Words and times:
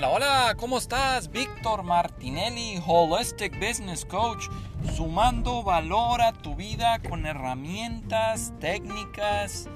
Hola, 0.00 0.08
hola, 0.12 0.54
¿cómo 0.56 0.78
estás? 0.78 1.30
Víctor 1.30 1.82
Martinelli, 1.82 2.82
Holistic 2.86 3.52
Business 3.60 4.06
Coach, 4.06 4.46
sumando 4.96 5.62
valor 5.62 6.22
a 6.22 6.32
tu 6.32 6.56
vida 6.56 7.00
con 7.06 7.26
herramientas, 7.26 8.54
técnicas 8.60 9.68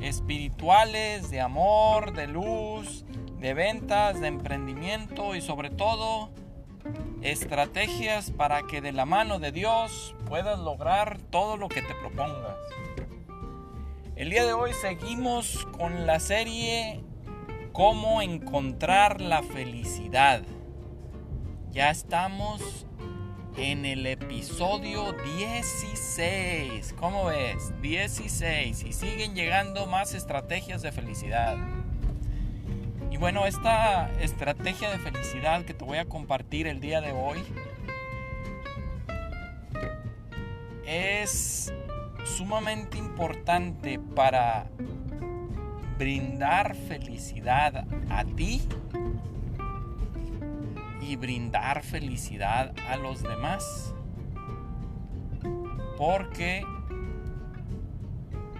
espirituales, 0.00 1.32
de 1.32 1.40
amor, 1.40 2.12
de 2.12 2.28
luz, 2.28 3.04
de 3.40 3.54
ventas, 3.54 4.20
de 4.20 4.28
emprendimiento 4.28 5.34
y 5.34 5.40
sobre 5.40 5.70
todo 5.70 6.30
estrategias 7.20 8.30
para 8.30 8.62
que 8.68 8.80
de 8.80 8.92
la 8.92 9.04
mano 9.04 9.40
de 9.40 9.50
Dios 9.50 10.14
puedas 10.26 10.60
lograr 10.60 11.18
todo 11.18 11.56
lo 11.56 11.68
que 11.68 11.82
te 11.82 11.94
propongas. 11.96 12.54
El 14.14 14.30
día 14.30 14.44
de 14.44 14.52
hoy 14.52 14.72
seguimos 14.74 15.66
con 15.76 16.06
la 16.06 16.20
serie 16.20 17.02
cómo 17.74 18.22
encontrar 18.22 19.20
la 19.20 19.42
felicidad. 19.42 20.42
Ya 21.72 21.90
estamos 21.90 22.86
en 23.56 23.84
el 23.84 24.06
episodio 24.06 25.12
16. 25.36 26.94
¿Cómo 26.96 27.24
ves? 27.24 27.72
16. 27.82 28.84
Y 28.84 28.92
siguen 28.92 29.34
llegando 29.34 29.86
más 29.86 30.14
estrategias 30.14 30.82
de 30.82 30.92
felicidad. 30.92 31.56
Y 33.10 33.16
bueno, 33.16 33.44
esta 33.44 34.08
estrategia 34.20 34.90
de 34.90 34.98
felicidad 35.00 35.64
que 35.64 35.74
te 35.74 35.84
voy 35.84 35.98
a 35.98 36.04
compartir 36.04 36.68
el 36.68 36.80
día 36.80 37.00
de 37.00 37.10
hoy 37.10 37.42
es 40.86 41.72
sumamente 42.24 42.98
importante 42.98 43.98
para 43.98 44.68
brindar 45.98 46.74
felicidad 46.74 47.86
a 48.10 48.24
ti 48.24 48.62
y 51.00 51.16
brindar 51.16 51.82
felicidad 51.82 52.72
a 52.88 52.96
los 52.96 53.22
demás. 53.22 53.94
Porque 55.96 56.64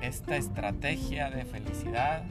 esta 0.02 0.36
estrategia 0.36 1.30
de 1.30 1.44
felicidad 1.44 2.22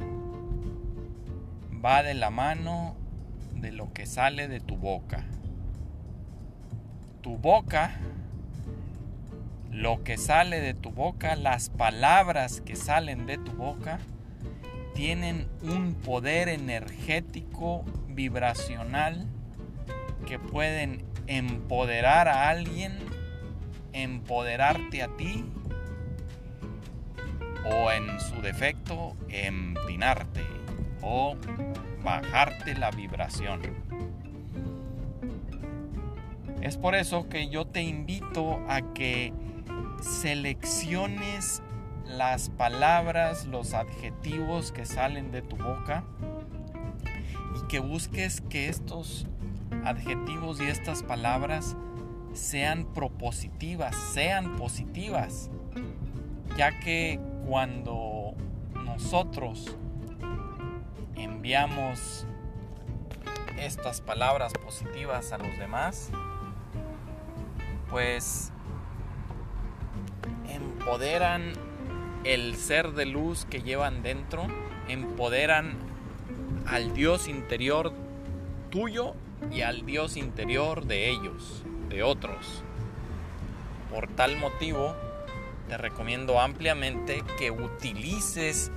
va 1.83 2.03
de 2.03 2.13
la 2.13 2.29
mano 2.29 2.95
de 3.55 3.71
lo 3.71 3.91
que 3.93 4.05
sale 4.05 4.47
de 4.47 4.59
tu 4.59 4.77
boca. 4.77 5.25
Tu 7.21 7.37
boca, 7.37 7.91
lo 9.71 10.03
que 10.03 10.17
sale 10.17 10.59
de 10.61 10.73
tu 10.73 10.91
boca, 10.91 11.35
las 11.35 11.69
palabras 11.69 12.61
que 12.61 12.75
salen 12.75 13.25
de 13.25 13.37
tu 13.37 13.53
boca, 13.53 13.99
tienen 14.93 15.47
un 15.61 15.95
poder 15.95 16.49
energético 16.49 17.83
vibracional 18.07 19.27
que 20.27 20.39
pueden 20.39 21.03
empoderar 21.27 22.27
a 22.27 22.49
alguien, 22.49 22.97
empoderarte 23.91 25.03
a 25.03 25.07
ti 25.15 25.45
o 27.65 27.91
en 27.91 28.19
su 28.19 28.41
defecto 28.41 29.15
empinarte 29.29 30.41
o 31.01 31.35
bajarte 32.03 32.75
la 32.75 32.91
vibración. 32.91 33.61
Es 36.61 36.77
por 36.77 36.95
eso 36.95 37.27
que 37.27 37.49
yo 37.49 37.65
te 37.65 37.81
invito 37.81 38.61
a 38.69 38.93
que 38.93 39.33
selecciones 40.01 41.61
las 42.05 42.49
palabras, 42.49 43.45
los 43.45 43.73
adjetivos 43.73 44.71
que 44.71 44.85
salen 44.85 45.31
de 45.31 45.41
tu 45.41 45.55
boca 45.57 46.03
y 47.57 47.67
que 47.67 47.79
busques 47.79 48.41
que 48.41 48.69
estos 48.69 49.25
adjetivos 49.85 50.59
y 50.61 50.65
estas 50.65 51.03
palabras 51.03 51.75
sean 52.33 52.85
propositivas, 52.93 53.95
sean 53.95 54.55
positivas, 54.55 55.49
ya 56.57 56.79
que 56.79 57.19
cuando 57.47 58.33
nosotros 58.85 59.77
enviamos 61.15 62.25
estas 63.57 64.01
palabras 64.01 64.53
positivas 64.53 65.31
a 65.31 65.37
los 65.37 65.57
demás, 65.57 66.09
pues 67.89 68.51
empoderan 70.49 71.53
el 72.23 72.55
ser 72.55 72.91
de 72.91 73.05
luz 73.05 73.45
que 73.45 73.61
llevan 73.61 74.01
dentro, 74.01 74.47
empoderan 74.87 75.73
al 76.65 76.93
Dios 76.93 77.27
interior 77.27 77.93
tuyo 78.69 79.15
y 79.51 79.61
al 79.61 79.85
Dios 79.85 80.17
interior 80.17 80.85
de 80.85 81.09
ellos, 81.09 81.63
de 81.89 82.03
otros. 82.03 82.63
Por 83.91 84.07
tal 84.07 84.37
motivo, 84.37 84.95
te 85.67 85.77
recomiendo 85.77 86.39
ampliamente 86.39 87.23
que 87.37 87.51
utilices 87.51 88.71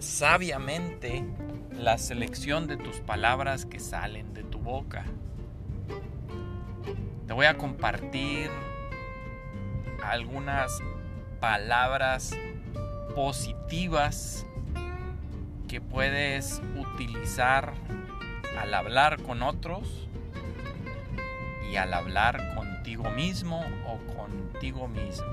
sabiamente 0.00 1.24
la 1.72 1.98
selección 1.98 2.66
de 2.66 2.76
tus 2.76 3.00
palabras 3.00 3.66
que 3.66 3.78
salen 3.78 4.32
de 4.34 4.42
tu 4.42 4.58
boca. 4.58 5.04
Te 7.26 7.32
voy 7.32 7.46
a 7.46 7.58
compartir 7.58 8.50
algunas 10.02 10.80
palabras 11.40 12.32
positivas 13.16 14.46
que 15.68 15.80
puedes 15.80 16.60
utilizar 16.76 17.72
al 18.60 18.74
hablar 18.74 19.22
con 19.22 19.42
otros 19.42 20.06
y 21.72 21.76
al 21.76 21.94
hablar 21.94 22.54
contigo 22.54 23.10
mismo 23.10 23.64
o 23.86 23.98
contigo 24.14 24.86
mismo. 24.86 25.24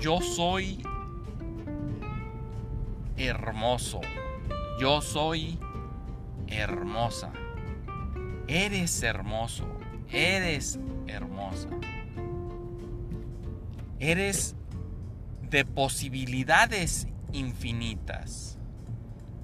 Yo 0.00 0.22
soy 0.22 0.82
hermoso. 3.18 4.00
Yo 4.80 5.02
soy 5.02 5.58
hermosa. 6.48 7.34
Eres 8.48 9.02
hermoso. 9.02 9.66
Eres 10.10 10.78
hermosa. 11.12 11.68
Eres 13.98 14.56
de 15.48 15.64
posibilidades 15.64 17.06
infinitas. 17.32 18.58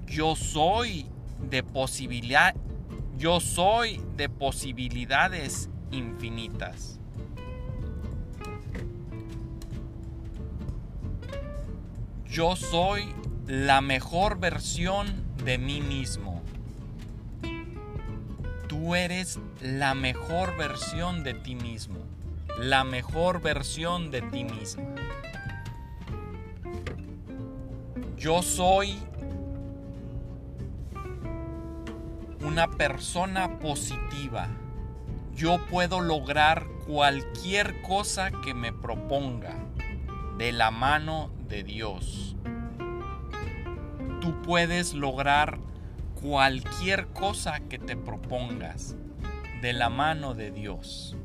Yo 0.07 0.35
soy 0.35 1.05
de 1.49 1.63
posibilidad 1.63 2.53
yo 3.19 3.41
soy 3.41 4.01
de 4.15 4.29
posibilidades 4.29 5.69
infinitas. 5.91 7.01
Yo 12.25 12.55
soy 12.55 13.13
la 13.45 13.81
mejor 13.81 14.39
versión 14.39 15.25
de 15.43 15.57
mí 15.57 15.81
mismo. 15.81 16.28
Tú 18.79 18.95
eres 18.95 19.37
la 19.61 19.93
mejor 19.93 20.55
versión 20.55 21.21
de 21.21 21.33
ti 21.33 21.53
mismo, 21.53 21.99
la 22.57 22.85
mejor 22.85 23.41
versión 23.41 24.09
de 24.09 24.21
ti 24.21 24.45
mismo. 24.45 24.95
Yo 28.15 28.41
soy 28.41 28.97
una 32.39 32.69
persona 32.69 33.59
positiva. 33.59 34.47
Yo 35.35 35.57
puedo 35.69 35.99
lograr 35.99 36.65
cualquier 36.87 37.81
cosa 37.81 38.31
que 38.31 38.53
me 38.53 38.71
proponga 38.71 39.57
de 40.37 40.53
la 40.53 40.71
mano 40.71 41.31
de 41.49 41.63
Dios. 41.63 42.37
Tú 44.21 44.41
puedes 44.41 44.93
lograr 44.93 45.59
cualquier 46.21 47.07
cosa 47.07 47.59
que 47.61 47.79
te 47.79 47.95
propongas 47.95 48.95
de 49.61 49.73
la 49.73 49.89
mano 49.89 50.33
de 50.33 50.51
Dios. 50.51 51.15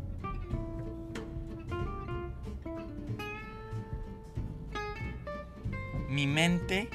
Mi 6.09 6.27
mente 6.27 6.89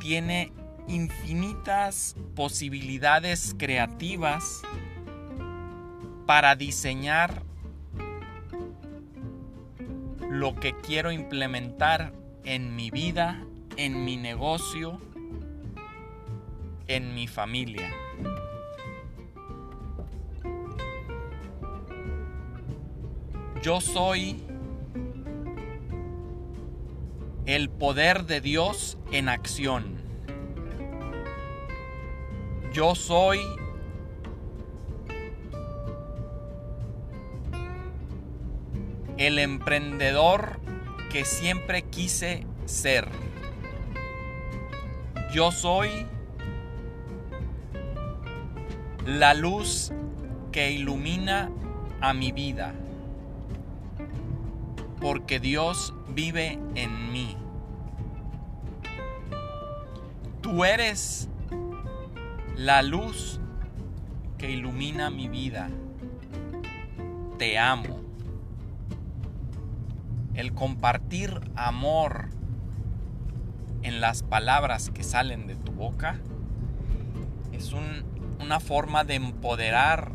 tiene 0.00 0.52
infinitas 0.88 2.16
posibilidades 2.34 3.54
creativas 3.58 4.62
para 6.24 6.56
diseñar 6.56 7.42
lo 10.30 10.54
que 10.54 10.74
quiero 10.80 11.12
implementar 11.12 12.12
en 12.44 12.74
mi 12.74 12.90
vida, 12.90 13.44
en 13.76 14.04
mi 14.04 14.16
negocio, 14.16 15.00
en 16.88 17.14
mi 17.14 17.26
familia. 17.26 17.92
Yo 23.62 23.80
soy 23.80 24.42
el 27.46 27.70
poder 27.70 28.24
de 28.24 28.40
Dios 28.40 28.98
en 29.12 29.28
acción. 29.28 29.96
Yo 32.72 32.94
soy 32.94 33.40
el 39.16 39.38
emprendedor 39.38 40.60
que 41.10 41.24
siempre 41.24 41.82
quise 41.82 42.46
ser. 42.66 43.08
Yo 45.32 45.50
soy 45.50 46.06
la 49.06 49.34
luz 49.34 49.92
que 50.50 50.72
ilumina 50.72 51.48
a 52.00 52.12
mi 52.12 52.32
vida, 52.32 52.74
porque 55.00 55.38
Dios 55.38 55.94
vive 56.08 56.58
en 56.74 57.12
mí. 57.12 57.36
Tú 60.40 60.64
eres 60.64 61.28
la 62.56 62.82
luz 62.82 63.40
que 64.38 64.50
ilumina 64.50 65.08
mi 65.08 65.28
vida. 65.28 65.70
Te 67.38 67.58
amo. 67.58 68.00
El 70.34 70.52
compartir 70.52 71.40
amor 71.54 72.30
en 73.82 74.00
las 74.00 74.24
palabras 74.24 74.90
que 74.90 75.04
salen 75.04 75.46
de 75.46 75.54
tu 75.54 75.70
boca 75.70 76.18
es 77.52 77.72
una 78.46 78.60
forma 78.60 79.02
de 79.02 79.16
empoderar 79.16 80.12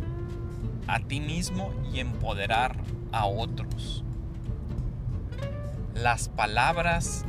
a 0.87 1.01
ti 1.01 1.19
mismo 1.19 1.73
y 1.91 1.99
empoderar 1.99 2.77
a 3.11 3.25
otros. 3.25 4.05
Las 5.93 6.29
palabras 6.29 7.25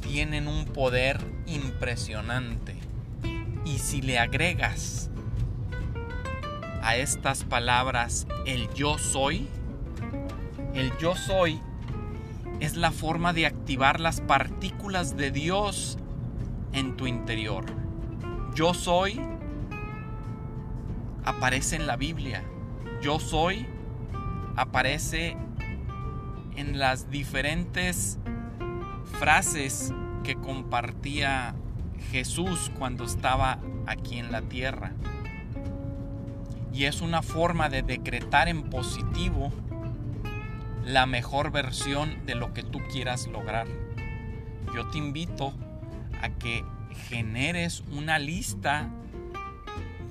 tienen 0.00 0.48
un 0.48 0.64
poder 0.64 1.20
impresionante 1.46 2.74
y 3.64 3.78
si 3.78 4.02
le 4.02 4.18
agregas 4.18 5.08
a 6.82 6.96
estas 6.96 7.44
palabras 7.44 8.26
el 8.44 8.68
yo 8.74 8.98
soy, 8.98 9.46
el 10.74 10.90
yo 10.98 11.14
soy 11.14 11.60
es 12.58 12.74
la 12.74 12.90
forma 12.90 13.32
de 13.32 13.46
activar 13.46 14.00
las 14.00 14.20
partículas 14.20 15.16
de 15.16 15.30
Dios 15.30 15.96
en 16.72 16.96
tu 16.96 17.06
interior. 17.06 17.66
Yo 18.56 18.74
soy 18.74 19.20
aparece 21.24 21.76
en 21.76 21.86
la 21.86 21.96
Biblia. 21.96 22.42
Yo 23.00 23.18
soy 23.18 23.66
aparece 24.56 25.36
en 26.56 26.78
las 26.78 27.10
diferentes 27.10 28.18
frases 29.18 29.92
que 30.22 30.36
compartía 30.36 31.54
Jesús 32.10 32.70
cuando 32.78 33.04
estaba 33.04 33.58
aquí 33.86 34.18
en 34.18 34.30
la 34.32 34.42
tierra. 34.42 34.92
Y 36.72 36.84
es 36.84 37.00
una 37.00 37.22
forma 37.22 37.68
de 37.68 37.82
decretar 37.82 38.48
en 38.48 38.70
positivo 38.70 39.52
la 40.84 41.06
mejor 41.06 41.50
versión 41.50 42.24
de 42.26 42.34
lo 42.34 42.52
que 42.54 42.62
tú 42.62 42.80
quieras 42.90 43.26
lograr. 43.26 43.66
Yo 44.74 44.88
te 44.88 44.98
invito 44.98 45.52
a 46.22 46.30
que 46.30 46.64
generes 47.08 47.82
una 47.92 48.18
lista 48.18 48.90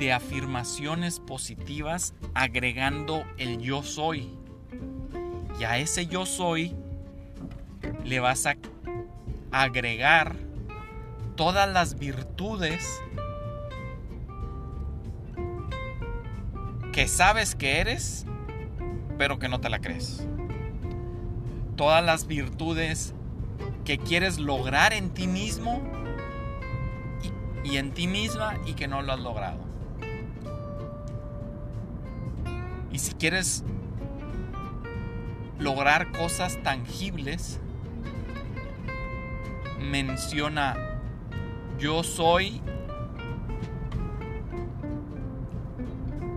de 0.01 0.11
afirmaciones 0.11 1.19
positivas 1.19 2.15
agregando 2.33 3.23
el 3.37 3.59
yo 3.59 3.83
soy. 3.83 4.35
Y 5.59 5.63
a 5.63 5.77
ese 5.77 6.07
yo 6.07 6.25
soy 6.25 6.75
le 8.03 8.19
vas 8.19 8.47
a 8.47 8.57
agregar 9.51 10.35
todas 11.35 11.71
las 11.71 11.99
virtudes 11.99 12.83
que 16.91 17.07
sabes 17.07 17.53
que 17.53 17.79
eres, 17.79 18.25
pero 19.19 19.37
que 19.37 19.49
no 19.49 19.61
te 19.61 19.69
la 19.69 19.81
crees. 19.81 20.25
Todas 21.75 22.03
las 22.03 22.25
virtudes 22.25 23.13
que 23.85 23.99
quieres 23.99 24.39
lograr 24.39 24.93
en 24.93 25.11
ti 25.11 25.27
mismo 25.27 25.79
y, 27.63 27.77
en 27.77 27.91
ti 27.91 28.07
misma 28.07 28.55
y 28.65 28.73
que 28.73 28.87
no 28.87 29.03
lo 29.03 29.13
has 29.13 29.19
logrado. 29.19 29.70
Y 32.91 32.99
si 32.99 33.13
quieres 33.13 33.63
lograr 35.59 36.11
cosas 36.11 36.57
tangibles, 36.63 37.59
menciona 39.79 40.75
yo 41.77 42.03
soy 42.03 42.61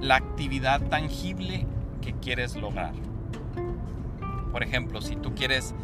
la 0.00 0.16
actividad 0.16 0.80
tangible 0.88 1.66
que 2.00 2.14
quieres 2.14 2.56
lograr. 2.56 2.92
Por 4.52 4.62
ejemplo, 4.62 5.00
si 5.00 5.16
tú 5.16 5.34
quieres 5.34 5.74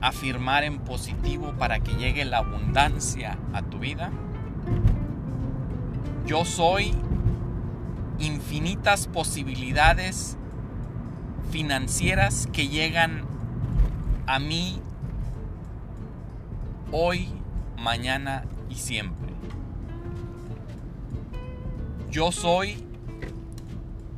afirmar 0.00 0.64
en 0.64 0.78
positivo 0.80 1.54
para 1.58 1.80
que 1.80 1.92
llegue 1.92 2.24
la 2.24 2.38
abundancia 2.38 3.38
a 3.52 3.62
tu 3.62 3.78
vida, 3.78 4.10
yo 6.26 6.44
soy 6.44 6.94
infinitas 8.20 9.06
posibilidades 9.06 10.36
financieras 11.50 12.48
que 12.52 12.68
llegan 12.68 13.24
a 14.26 14.38
mí 14.38 14.80
hoy, 16.92 17.28
mañana 17.76 18.44
y 18.68 18.76
siempre. 18.76 19.32
Yo 22.10 22.30
soy 22.30 22.84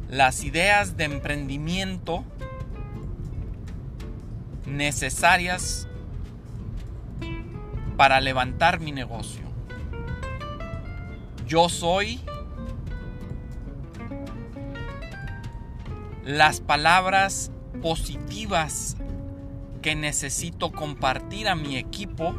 las 0.09 0.45
ideas 0.45 0.97
de 0.97 1.05
emprendimiento 1.05 2.25
necesarias 4.67 5.89
para 7.97 8.21
levantar 8.21 8.81
mi 8.81 8.93
negocio. 8.93 9.43
Yo 11.47 11.69
soy 11.69 12.21
las 16.25 16.61
palabras 16.61 17.51
positivas 17.83 18.97
que 19.83 19.95
necesito 19.97 20.71
compartir 20.71 21.49
a 21.49 21.55
mi 21.55 21.77
equipo 21.77 22.35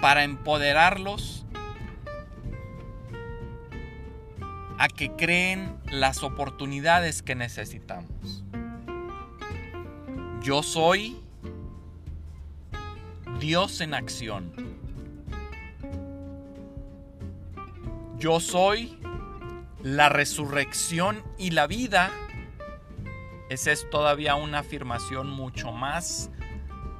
para 0.00 0.24
empoderarlos 0.24 1.46
a 4.78 4.88
que 4.88 5.12
creen 5.12 5.76
las 5.90 6.22
oportunidades 6.22 7.22
que 7.22 7.34
necesitamos. 7.34 8.44
Yo 10.42 10.62
soy 10.64 11.20
Dios 13.38 13.80
en 13.80 13.94
acción. 13.94 14.52
Yo 18.18 18.40
soy 18.40 18.98
la 19.82 20.08
resurrección 20.08 21.22
y 21.38 21.50
la 21.50 21.66
vida. 21.66 22.10
Esa 23.52 23.70
es 23.70 23.90
todavía 23.90 24.34
una 24.34 24.60
afirmación 24.60 25.28
mucho 25.28 25.72
más 25.72 26.30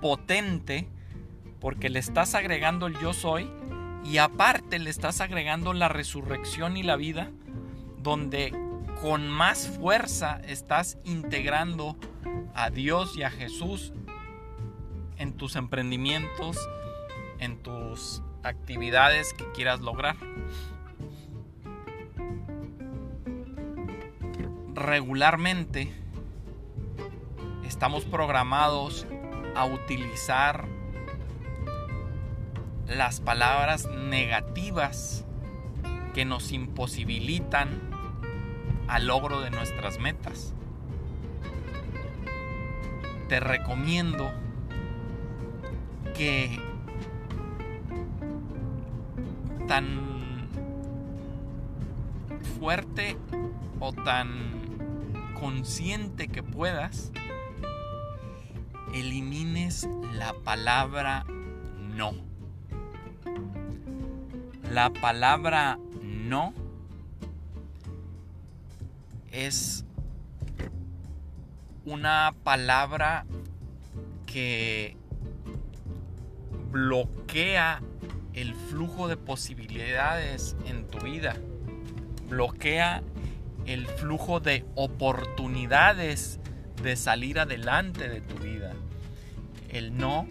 potente 0.02 0.86
porque 1.62 1.88
le 1.88 1.98
estás 1.98 2.34
agregando 2.34 2.86
el 2.86 2.98
yo 2.98 3.14
soy 3.14 3.50
y 4.04 4.18
aparte 4.18 4.78
le 4.78 4.90
estás 4.90 5.22
agregando 5.22 5.72
la 5.72 5.88
resurrección 5.88 6.76
y 6.76 6.82
la 6.82 6.96
vida, 6.96 7.30
donde 8.02 8.52
con 9.00 9.30
más 9.30 9.66
fuerza 9.66 10.42
estás 10.46 10.98
integrando 11.04 11.96
a 12.52 12.68
Dios 12.68 13.16
y 13.16 13.22
a 13.22 13.30
Jesús 13.30 13.94
en 15.16 15.32
tus 15.32 15.56
emprendimientos, 15.56 16.58
en 17.38 17.62
tus 17.62 18.20
actividades 18.42 19.32
que 19.32 19.50
quieras 19.52 19.80
lograr. 19.80 20.16
Regularmente 24.74 26.01
estamos 27.72 28.04
programados 28.04 29.06
a 29.56 29.64
utilizar 29.64 30.66
las 32.86 33.22
palabras 33.22 33.88
negativas 33.88 35.24
que 36.12 36.26
nos 36.26 36.52
imposibilitan 36.52 37.80
al 38.88 39.06
logro 39.06 39.40
de 39.40 39.50
nuestras 39.50 39.98
metas. 39.98 40.52
Te 43.30 43.40
recomiendo 43.40 44.30
que 46.14 46.60
tan 49.66 50.46
fuerte 52.60 53.16
o 53.80 53.94
tan 53.94 54.52
consciente 55.40 56.28
que 56.28 56.42
puedas, 56.42 57.12
elimines 58.92 59.88
la 60.14 60.34
palabra 60.44 61.24
no. 61.78 62.12
La 64.70 64.90
palabra 64.90 65.78
no 66.02 66.54
es 69.30 69.84
una 71.84 72.34
palabra 72.44 73.26
que 74.26 74.96
bloquea 76.70 77.82
el 78.34 78.54
flujo 78.54 79.08
de 79.08 79.16
posibilidades 79.16 80.56
en 80.66 80.86
tu 80.86 80.98
vida. 81.00 81.36
Bloquea 82.28 83.02
el 83.66 83.86
flujo 83.86 84.40
de 84.40 84.64
oportunidades 84.74 86.40
de 86.82 86.96
salir 86.96 87.38
adelante 87.38 88.08
de 88.08 88.20
tu 88.20 88.36
vida. 88.36 88.72
El 89.68 89.96
no 89.96 90.26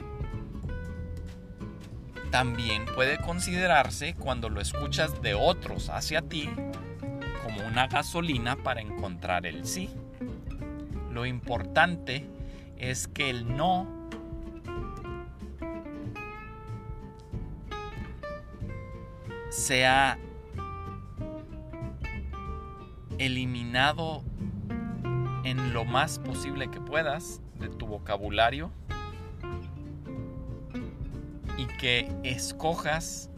también 2.29 2.85
puede 2.85 3.17
considerarse 3.17 4.15
cuando 4.15 4.49
lo 4.49 4.61
escuchas 4.61 5.21
de 5.21 5.33
otros 5.33 5.89
hacia 5.89 6.21
ti 6.21 6.49
como 7.43 7.67
una 7.67 7.87
gasolina 7.87 8.55
para 8.55 8.81
encontrar 8.81 9.45
el 9.45 9.65
sí. 9.65 9.89
Lo 11.11 11.25
importante 11.25 12.25
es 12.77 13.07
que 13.07 13.29
el 13.29 13.55
no 13.55 14.09
sea 19.49 20.17
eliminado 23.17 24.23
en 25.43 25.73
lo 25.73 25.85
más 25.85 26.19
posible 26.19 26.69
que 26.69 26.79
puedas 26.79 27.41
de 27.59 27.69
tu 27.69 27.87
vocabulario 27.87 28.71
y 31.57 31.65
que 31.65 32.11
escojas 32.23 33.29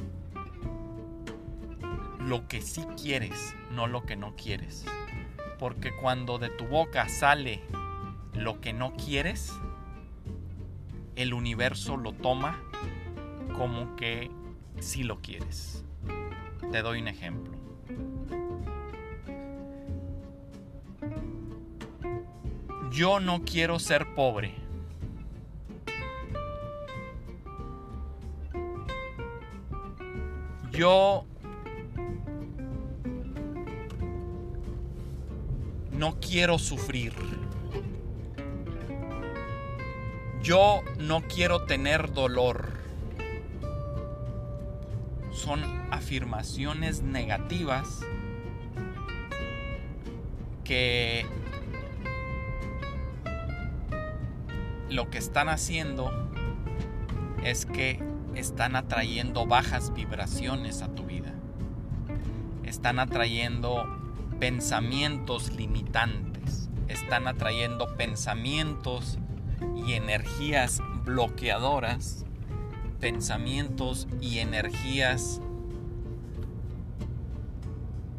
lo 2.19 2.47
que 2.47 2.61
sí 2.61 2.85
quieres, 3.01 3.55
no 3.71 3.87
lo 3.87 4.03
que 4.03 4.15
no 4.15 4.35
quieres. 4.35 4.85
Porque 5.59 5.95
cuando 5.95 6.39
de 6.39 6.49
tu 6.49 6.65
boca 6.65 7.07
sale 7.09 7.61
lo 8.33 8.59
que 8.59 8.73
no 8.73 8.93
quieres, 8.95 9.51
el 11.15 11.33
universo 11.33 11.97
lo 11.97 12.13
toma 12.13 12.59
como 13.57 13.95
que 13.95 14.31
sí 14.79 15.03
lo 15.03 15.21
quieres. 15.21 15.85
Te 16.71 16.81
doy 16.81 17.01
un 17.01 17.07
ejemplo. 17.07 17.62
Yo 22.93 23.19
no 23.19 23.43
quiero 23.43 23.79
ser 23.79 24.13
pobre. 24.13 24.53
Yo 30.71 31.25
no 35.91 36.19
quiero 36.19 36.59
sufrir. 36.59 37.13
Yo 40.43 40.83
no 40.99 41.23
quiero 41.23 41.63
tener 41.63 42.13
dolor. 42.13 42.73
Son 45.31 45.63
afirmaciones 45.89 47.01
negativas 47.01 48.01
que 50.63 51.25
lo 54.93 55.09
que 55.09 55.17
están 55.17 55.49
haciendo 55.49 56.11
es 57.43 57.65
que 57.65 57.99
están 58.35 58.75
atrayendo 58.75 59.47
bajas 59.47 59.91
vibraciones 59.93 60.83
a 60.83 60.89
tu 60.89 61.03
vida. 61.03 61.33
Están 62.63 62.99
atrayendo 62.99 63.85
pensamientos 64.39 65.51
limitantes. 65.53 66.69
Están 66.87 67.27
atrayendo 67.27 67.95
pensamientos 67.97 69.17
y 69.75 69.93
energías 69.93 70.79
bloqueadoras. 71.05 72.23
Pensamientos 72.99 74.07
y 74.21 74.39
energías 74.39 75.41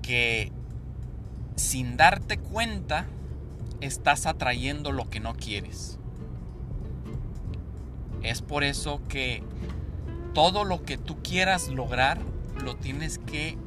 que 0.03 0.51
sin 1.55 1.97
darte 1.97 2.37
cuenta 2.39 3.07
estás 3.81 4.27
atrayendo 4.27 4.91
lo 4.91 5.09
que 5.09 5.21
no 5.21 5.35
quieres. 5.35 5.99
Es 8.25 8.41
por 8.41 8.65
eso 8.65 9.03
que 9.09 9.43
todo 10.33 10.65
lo 10.65 10.83
que 10.83 10.97
tú 10.97 11.23
quieras 11.23 11.69
lograr 11.69 12.19
lo 12.65 12.75
tienes 12.75 13.19
que 13.19 13.59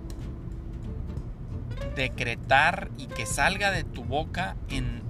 decretar 1.95 2.89
y 2.97 3.05
que 3.05 3.25
salga 3.27 3.71
de 3.71 3.83
tu 3.83 4.03
boca 4.03 4.55
en 4.69 5.01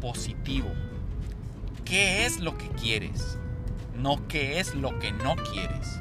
positivo. 0.00 0.68
¿Qué 1.86 2.26
es 2.26 2.40
lo 2.40 2.58
que 2.58 2.68
quieres? 2.68 3.38
No 3.96 4.28
qué 4.28 4.60
es 4.60 4.74
lo 4.74 4.98
que 4.98 5.12
no 5.12 5.34
quieres. 5.36 6.00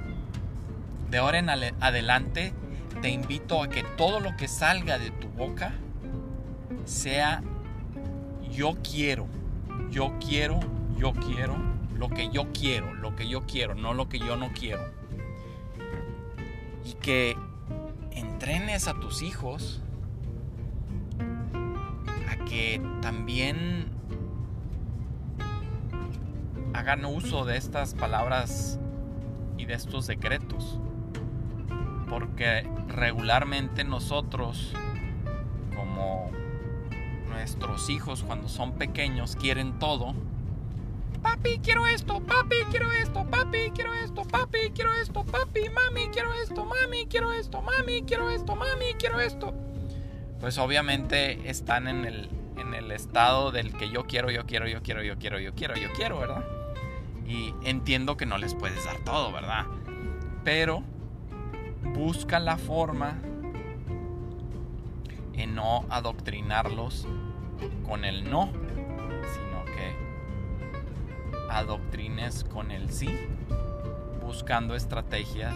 De 1.10 1.20
ahora 1.20 1.40
en 1.40 1.50
adelante 1.50 2.54
te 3.02 3.10
invito 3.10 3.64
a 3.64 3.70
que 3.70 3.84
todo 3.98 4.20
lo 4.20 4.36
que 4.36 4.50
salga 4.50 5.00
de 5.00 5.12
tu 5.12 5.30
boca 5.30 5.74
sea 6.86 7.42
yo 8.52 8.76
quiero, 8.84 9.28
yo 9.90 10.14
quiero, 10.20 10.60
yo 10.98 11.14
quiero, 11.14 11.73
lo 12.04 12.10
que 12.10 12.30
yo 12.30 12.52
quiero, 12.52 12.94
lo 12.96 13.16
que 13.16 13.30
yo 13.30 13.46
quiero, 13.46 13.76
no 13.76 13.94
lo 13.94 14.10
que 14.10 14.20
yo 14.20 14.36
no 14.36 14.52
quiero. 14.52 14.84
Y 16.84 16.96
que 16.96 17.38
entrenes 18.12 18.90
a 18.90 18.94
tus 18.96 19.22
hijos 19.22 19.82
a 22.30 22.44
que 22.44 22.82
también 23.02 23.86
hagan 26.74 27.06
uso 27.06 27.46
de 27.46 27.56
estas 27.56 27.94
palabras 27.94 28.80
y 29.58 29.64
de 29.64 29.76
estos 29.76 30.06
secretos. 30.06 30.82
Porque 32.10 32.70
regularmente 32.90 33.86
nosotros, 33.86 34.74
como 35.74 36.30
nuestros 37.30 37.90
hijos 37.90 38.24
cuando 38.24 38.50
son 38.50 38.74
pequeños, 38.74 39.38
quieren 39.38 39.80
todo 39.80 40.14
papi, 41.24 41.60
quiero 41.64 41.88
esto, 41.88 42.20
papi, 42.20 42.56
quiero 42.70 42.92
esto, 42.92 43.26
papi, 43.26 43.72
quiero 43.74 43.94
esto, 43.94 44.24
papi, 44.24 44.72
quiero 44.76 44.94
esto, 44.94 45.24
papi, 45.24 45.62
mami, 45.70 46.10
quiero 46.10 46.34
esto, 46.34 46.66
mami, 46.66 47.08
quiero 47.08 47.34
esto, 47.34 47.62
mami, 47.62 48.04
quiero 48.04 48.30
esto, 48.30 48.56
mami, 48.56 48.94
quiero 49.00 49.20
esto. 49.20 49.54
Pues 50.40 50.58
obviamente 50.58 51.50
están 51.50 51.88
en 51.88 52.06
el, 52.06 52.30
en 52.58 52.74
el 52.74 52.92
estado 52.92 53.52
del 53.52 53.74
que 53.74 53.90
yo 53.90 54.06
quiero, 54.06 54.30
yo 54.30 54.46
quiero, 54.46 54.68
yo 54.68 54.84
quiero, 54.84 55.02
yo 55.02 55.18
quiero, 55.18 55.40
yo 55.40 55.56
quiero, 55.56 55.76
yo 55.76 55.92
quiero, 55.94 56.20
¿verdad? 56.20 56.46
Y 57.26 57.54
entiendo 57.64 58.18
que 58.18 58.26
no 58.26 58.38
les 58.38 58.54
puedes 58.54 58.84
dar 58.84 59.00
todo, 59.06 59.32
¿verdad? 59.32 59.66
Pero 60.44 60.84
busca 61.96 62.40
la 62.40 62.58
forma 62.58 63.18
en 65.34 65.56
no 65.56 65.86
adoctrinarlos 65.90 67.08
con 67.88 68.04
el 68.04 68.30
no 68.30 68.52
adoctrines 71.54 72.44
con 72.44 72.72
el 72.72 72.92
sí, 72.92 73.10
buscando 74.22 74.76
estrategias 74.76 75.56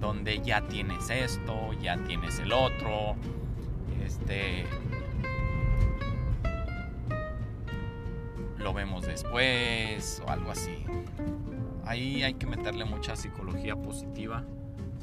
donde 0.00 0.40
ya 0.40 0.66
tienes 0.68 1.08
esto, 1.10 1.72
ya 1.80 1.96
tienes 2.04 2.38
el 2.38 2.52
otro, 2.52 3.16
este 4.04 4.66
lo 8.58 8.72
vemos 8.72 9.06
después 9.06 10.22
o 10.26 10.30
algo 10.30 10.50
así. 10.50 10.84
Ahí 11.86 12.22
hay 12.22 12.34
que 12.34 12.46
meterle 12.46 12.84
mucha 12.84 13.14
psicología 13.14 13.76
positiva 13.76 14.44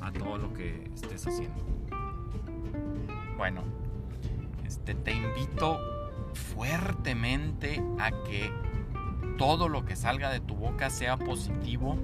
a 0.02 0.12
todo 0.12 0.38
lo 0.38 0.54
que 0.54 0.90
estés 0.96 1.28
haciendo. 1.28 1.64
Bueno, 3.38 3.64
este 4.66 4.96
te 4.96 5.14
invito 5.14 5.80
fuertemente 6.34 7.84
a 8.00 8.12
que 8.24 8.52
todo 9.38 9.70
lo 9.70 9.86
que 9.86 9.96
salga 9.96 10.30
de 10.30 10.40
tu 10.40 10.56
boca 10.56 10.90
sea 10.90 11.18
positivo 11.18 11.98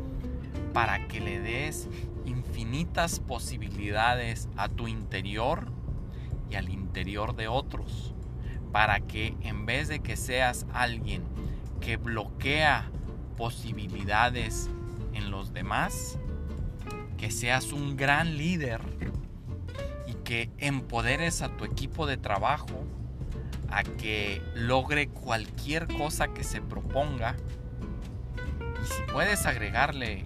para 0.73 1.07
que 1.07 1.19
le 1.19 1.39
des 1.39 1.87
infinitas 2.25 3.19
posibilidades 3.19 4.49
a 4.57 4.69
tu 4.69 4.87
interior 4.87 5.71
y 6.49 6.55
al 6.55 6.69
interior 6.69 7.35
de 7.35 7.47
otros. 7.47 8.13
Para 8.71 8.99
que 8.99 9.35
en 9.41 9.65
vez 9.65 9.87
de 9.87 9.99
que 9.99 10.15
seas 10.15 10.65
alguien 10.73 11.23
que 11.79 11.97
bloquea 11.97 12.89
posibilidades 13.37 14.69
en 15.13 15.31
los 15.31 15.53
demás, 15.53 16.19
que 17.17 17.31
seas 17.31 17.71
un 17.71 17.97
gran 17.97 18.37
líder 18.37 18.81
y 20.05 20.13
que 20.13 20.51
empoderes 20.57 21.41
a 21.41 21.49
tu 21.49 21.65
equipo 21.65 22.05
de 22.05 22.17
trabajo 22.17 22.83
a 23.69 23.83
que 23.83 24.41
logre 24.55 25.09
cualquier 25.09 25.87
cosa 25.87 26.29
que 26.29 26.43
se 26.43 26.61
proponga 26.61 27.35
Y 28.83 28.85
si 28.85 29.11
puedes 29.11 29.45
agregarle 29.45 30.25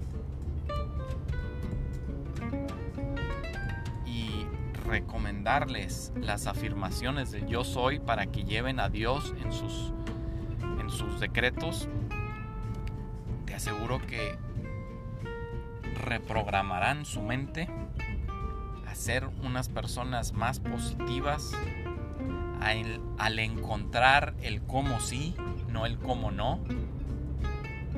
y 4.06 4.46
recomendarles 4.86 6.12
las 6.16 6.48
afirmaciones 6.48 7.32
del 7.32 7.48
yo 7.48 7.64
soy 7.64 8.00
para 8.00 8.28
que 8.28 8.44
lleven 8.44 8.80
a 8.80 8.90
Dios 8.90 9.34
en 9.44 9.52
sus, 9.52 9.94
en 10.80 10.90
sus 10.90 11.20
decretos, 11.20 11.88
te 13.46 13.56
aseguro 13.56 14.00
que 14.06 14.38
reprogramarán 16.06 17.06
su 17.06 17.22
mente 17.22 17.68
a 18.88 18.96
ser 18.96 19.28
unas 19.44 19.70
personas 19.70 20.34
más 20.34 20.60
positivas 20.60 21.54
al, 22.62 23.40
encontrar 23.40 24.36
el 24.42 24.62
cómo 24.62 25.00
sí, 25.00 25.36
no 25.68 25.86
el 25.86 25.98
cómo 25.98 26.32
no, 26.32 26.60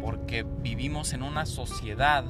porque 0.02 0.44
vivimos 0.44 1.14
en 1.14 1.24
una 1.24 1.46
sociedad 1.46 2.26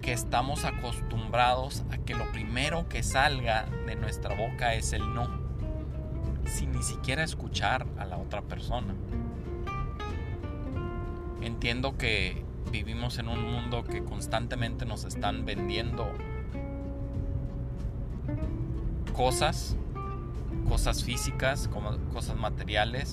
que 0.00 0.12
estamos 0.12 0.64
acostumbrados 0.64 1.82
a 1.90 1.98
que 1.98 2.14
lo 2.14 2.30
primero 2.32 2.88
que 2.88 3.02
salga 3.02 3.66
de 3.86 3.96
nuestra 3.96 4.34
boca 4.34 4.74
es 4.74 4.92
el 4.92 5.14
no, 5.14 5.28
sin 6.46 6.72
ni 6.72 6.82
siquiera 6.82 7.24
escuchar 7.24 7.86
a 7.98 8.04
la 8.04 8.18
otra 8.18 8.42
persona. 8.42 8.94
Entiendo 11.40 11.96
que 11.96 12.44
vivimos 12.70 13.18
en 13.18 13.28
un 13.28 13.42
mundo 13.42 13.84
que 13.84 14.02
constantemente 14.04 14.86
nos 14.86 15.04
están 15.04 15.44
vendiendo 15.44 16.06
cosas, 19.14 19.76
cosas 20.68 21.04
físicas, 21.04 21.68
como 21.68 21.96
cosas 22.12 22.36
materiales, 22.36 23.12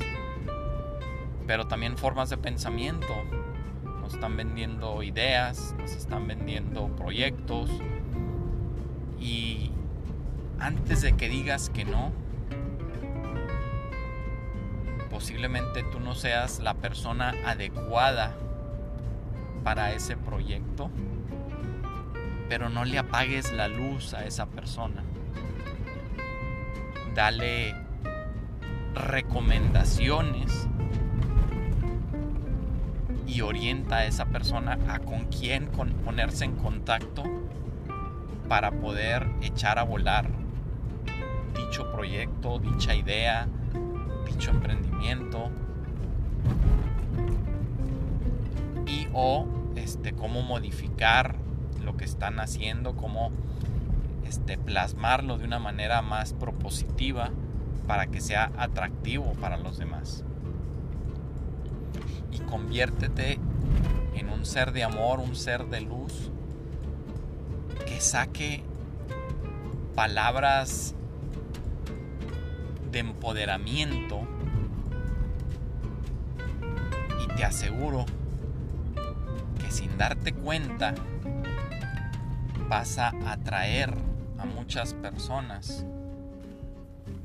pero 1.48 1.68
también 1.68 1.98
formas 1.98 2.30
de 2.30 2.38
pensamiento. 2.38 3.14
Nos 4.02 4.14
están 4.14 4.36
vendiendo 4.38 5.04
ideas, 5.04 5.76
nos 5.80 5.92
están 5.92 6.28
vendiendo 6.28 6.88
proyectos 6.96 7.70
y 9.20 9.72
antes 10.60 11.02
de 11.02 11.14
que 11.14 11.30
digas 11.30 11.70
que 11.70 11.86
no, 11.86 12.12
posiblemente 15.10 15.84
tú 15.84 16.00
no 16.00 16.16
seas 16.16 16.60
la 16.60 16.74
persona 16.74 17.34
adecuada 17.46 18.36
para 19.64 19.94
ese 19.94 20.18
proyecto, 20.18 20.90
pero 22.50 22.70
no 22.70 22.86
le 22.86 22.98
apagues 22.98 23.52
la 23.54 23.68
luz 23.68 24.14
a 24.14 24.26
esa 24.26 24.48
persona. 24.48 25.04
Dale 27.16 27.76
recomendaciones 28.94 30.68
y 33.28 33.42
orienta 33.42 33.98
a 33.98 34.06
esa 34.06 34.26
persona 34.26 34.78
a 34.88 35.00
con 35.00 35.26
quién 35.26 35.68
ponerse 35.68 36.46
en 36.46 36.56
contacto 36.56 37.24
para 38.48 38.72
poder 38.72 39.30
echar 39.42 39.80
a 39.80 39.84
volar 39.84 40.30
dicho 41.72 41.90
proyecto, 41.92 42.60
dicha 42.60 42.94
idea, 42.96 43.48
dicho 44.26 44.52
emprendimiento. 44.52 45.50
Y 48.86 49.08
o 49.14 49.48
este, 49.76 50.12
cómo 50.14 50.42
modificar 50.42 51.36
lo 51.82 51.96
que 51.96 52.04
están 52.04 52.40
haciendo, 52.42 52.96
cómo 52.96 53.32
este, 54.32 54.58
plasmarlo 54.58 55.38
de 55.38 55.44
una 55.44 55.60
manera 55.60 56.02
más 56.02 56.32
propositiva 56.32 57.32
para 57.86 58.08
que 58.08 58.22
sea 58.22 58.50
atractivo 58.58 59.34
para 59.42 59.58
los 59.58 59.78
demás. 59.78 60.24
Y 62.32 62.40
conviértete 62.40 63.40
en 64.16 64.30
un 64.30 64.46
ser 64.46 64.72
de 64.72 64.86
amor, 64.86 65.20
un 65.20 65.36
ser 65.36 65.66
de 65.66 65.82
luz, 65.82 66.32
que 67.86 68.00
saque 68.00 68.64
palabras 69.96 70.96
de 72.90 73.00
empoderamiento 73.00 74.22
y 77.22 77.36
te 77.36 77.44
aseguro 77.44 78.06
sin 79.70 79.98
darte 79.98 80.32
cuenta 80.32 80.94
vas 82.70 82.98
a 82.98 83.12
atraer 83.26 84.11
a 84.42 84.46
muchas 84.46 84.94
personas 84.94 85.86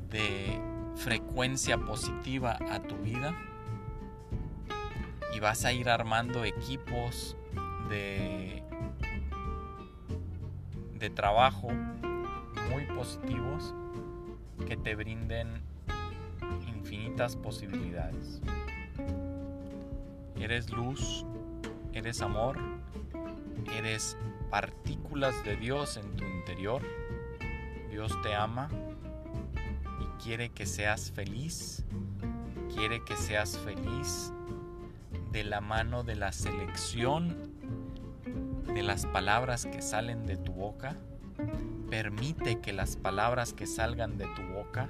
de 0.09 0.59
frecuencia 0.95 1.77
positiva 1.77 2.57
a 2.71 2.79
tu 2.81 2.95
vida 2.97 3.35
y 5.33 5.39
vas 5.39 5.65
a 5.65 5.73
ir 5.73 5.89
armando 5.89 6.45
equipos 6.45 7.35
de, 7.89 8.63
de 10.99 11.09
trabajo 11.09 11.69
muy 12.71 12.85
positivos 12.95 13.73
que 14.67 14.77
te 14.77 14.95
brinden 14.95 15.61
infinitas 16.67 17.35
posibilidades. 17.35 18.41
Eres 20.39 20.69
luz 20.69 21.25
eres 21.97 22.21
amor, 22.21 22.57
eres 23.75 24.17
partículas 24.51 25.43
de 25.43 25.55
Dios 25.55 25.97
en 25.97 26.15
tu 26.15 26.23
interior. 26.23 26.83
Dios 27.97 28.21
te 28.21 28.35
ama 28.35 28.69
y 29.99 30.23
quiere 30.23 30.49
que 30.49 30.67
seas 30.67 31.09
feliz, 31.09 31.83
quiere 32.75 33.03
que 33.03 33.17
seas 33.17 33.57
feliz 33.57 34.31
de 35.31 35.43
la 35.43 35.61
mano 35.61 36.03
de 36.03 36.15
la 36.15 36.31
selección 36.31 37.35
de 38.71 38.83
las 38.83 39.07
palabras 39.07 39.65
que 39.65 39.81
salen 39.81 40.27
de 40.27 40.37
tu 40.37 40.53
boca. 40.53 40.95
Permite 41.89 42.59
que 42.59 42.71
las 42.71 42.97
palabras 42.97 43.53
que 43.53 43.65
salgan 43.65 44.19
de 44.19 44.27
tu 44.35 44.43
boca 44.43 44.89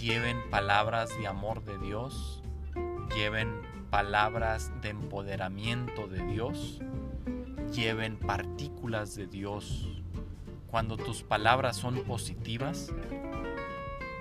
lleven 0.00 0.38
palabras 0.52 1.18
de 1.18 1.26
amor 1.26 1.64
de 1.64 1.78
Dios, 1.78 2.44
lleven 3.12 3.60
palabras 3.90 4.70
de 4.82 4.90
empoderamiento 4.90 6.06
de 6.06 6.24
Dios 6.26 6.80
lleven 7.72 8.18
partículas 8.18 9.14
de 9.14 9.26
Dios. 9.26 10.01
Cuando 10.72 10.96
tus 10.96 11.22
palabras 11.22 11.76
son 11.76 12.02
positivas, 12.02 12.90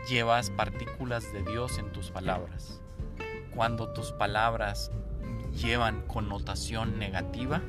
llevas 0.07 0.51
partículas 0.51 1.33
de 1.33 1.41
Dios 1.41 1.79
en 1.79 1.91
tus 1.91 2.11
palabras. 2.11 2.79
Cuando 3.55 3.91
tus 3.93 4.11
palabras 4.11 4.91
llevan 5.59 6.05
connotación 6.05 6.99
negativa, 6.99 7.63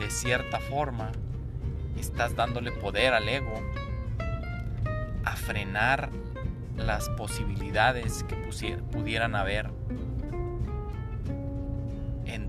de 0.00 0.10
cierta 0.10 0.58
forma 0.58 1.12
estás 1.96 2.34
dándole 2.34 2.72
poder 2.72 3.14
al 3.14 3.28
ego 3.28 3.54
a 5.24 5.36
frenar 5.36 6.10
las 6.76 7.08
posibilidades 7.10 8.24
que 8.24 8.34
pudieran 8.90 9.36
haber 9.36 9.70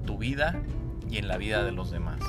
tu 0.06 0.18
vida 0.18 0.62
y 1.10 1.18
en 1.18 1.28
la 1.28 1.38
vida 1.38 1.64
de 1.64 1.72
los 1.72 1.92
demás. 1.92 2.20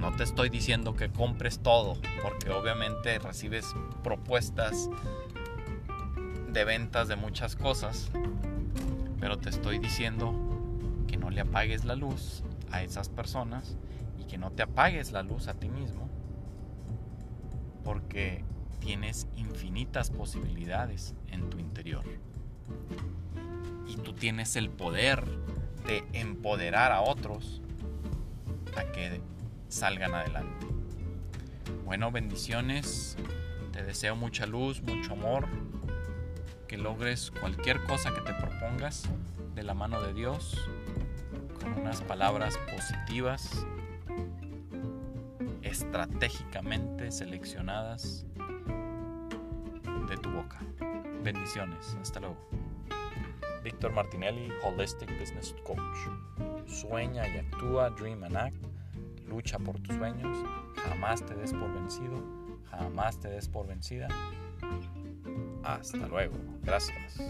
No 0.00 0.12
te 0.12 0.22
estoy 0.22 0.48
diciendo 0.48 0.96
que 0.96 1.10
compres 1.10 1.58
todo, 1.58 1.98
porque 2.22 2.50
obviamente 2.50 3.18
recibes 3.18 3.74
propuestas 4.02 4.88
de 6.50 6.64
ventas 6.64 7.06
de 7.06 7.16
muchas 7.16 7.54
cosas, 7.54 8.10
pero 9.20 9.36
te 9.38 9.50
estoy 9.50 9.78
diciendo 9.78 10.34
que 11.06 11.18
no 11.18 11.28
le 11.28 11.42
apagues 11.42 11.84
la 11.84 11.96
luz 11.96 12.42
a 12.72 12.82
esas 12.82 13.10
personas 13.10 13.76
y 14.18 14.24
que 14.24 14.38
no 14.38 14.50
te 14.52 14.62
apagues 14.62 15.12
la 15.12 15.22
luz 15.22 15.48
a 15.48 15.54
ti 15.54 15.68
mismo, 15.68 16.08
porque 17.84 18.42
tienes 18.78 19.26
infinitas 19.36 20.10
posibilidades 20.10 21.14
en 21.30 21.50
tu 21.50 21.58
interior. 21.58 22.04
Y 23.86 23.96
tú 23.96 24.14
tienes 24.14 24.56
el 24.56 24.70
poder 24.70 25.26
de 25.86 26.04
empoderar 26.14 26.90
a 26.90 27.02
otros 27.02 27.60
a 28.78 28.84
que 28.92 29.20
salgan 29.70 30.14
adelante. 30.14 30.66
Bueno, 31.84 32.10
bendiciones. 32.10 33.16
Te 33.72 33.82
deseo 33.82 34.16
mucha 34.16 34.46
luz, 34.46 34.82
mucho 34.82 35.12
amor. 35.12 35.48
Que 36.68 36.76
logres 36.76 37.30
cualquier 37.30 37.82
cosa 37.84 38.12
que 38.12 38.20
te 38.20 38.34
propongas 38.34 39.08
de 39.54 39.62
la 39.62 39.74
mano 39.74 40.00
de 40.02 40.12
Dios 40.12 40.56
con 41.60 41.72
unas 41.80 42.00
palabras 42.02 42.56
positivas, 42.74 43.66
estratégicamente 45.62 47.10
seleccionadas 47.10 48.24
de 50.08 50.16
tu 50.16 50.30
boca. 50.30 50.60
Bendiciones. 51.22 51.96
Hasta 52.00 52.20
luego. 52.20 52.36
Víctor 53.62 53.92
Martinelli, 53.92 54.50
Holistic 54.64 55.10
Business 55.18 55.54
Coach. 55.64 55.80
Sueña 56.66 57.28
y 57.28 57.38
actúa, 57.38 57.90
dream 57.90 58.24
and 58.24 58.36
act. 58.36 58.69
Lucha 59.30 59.58
por 59.58 59.78
tus 59.80 59.96
sueños. 59.96 60.36
Jamás 60.84 61.24
te 61.24 61.34
des 61.36 61.52
por 61.52 61.72
vencido. 61.72 62.22
Jamás 62.68 63.18
te 63.20 63.28
des 63.28 63.48
por 63.48 63.66
vencida. 63.66 64.08
Hasta 65.62 66.08
luego. 66.08 66.34
Gracias. 66.62 67.20